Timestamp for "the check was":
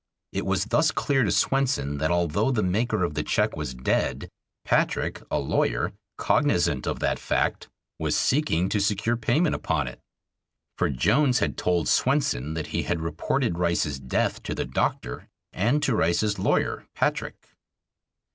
3.13-3.75